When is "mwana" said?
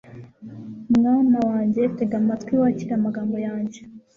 0.97-1.37